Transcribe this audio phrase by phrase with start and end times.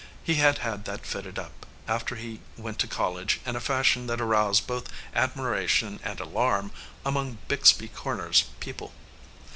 [0.23, 4.19] He had had that fitted up, after he went to college, in a fashion that
[4.19, 6.71] aroused both admiration and alarm
[7.05, 8.93] among Bixby Corners people.